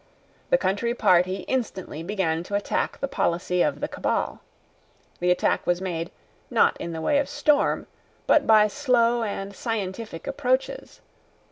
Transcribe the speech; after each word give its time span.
The 0.49 0.57
Country 0.57 0.95
Party 0.95 1.41
instantly 1.41 2.01
began 2.01 2.41
to 2.45 2.55
attack 2.55 2.99
the 2.99 3.07
policy 3.07 3.61
of 3.61 3.81
the 3.81 3.87
Cabal. 3.87 4.41
The 5.19 5.29
attack 5.29 5.67
was 5.67 5.79
made, 5.79 6.09
not 6.49 6.75
in 6.77 6.91
the 6.91 7.01
way 7.01 7.19
of 7.19 7.29
storm, 7.29 7.85
but 8.25 8.47
by 8.47 8.67
slow 8.67 9.21
and 9.21 9.55
scientific 9.55 10.25
approaches. 10.25 11.01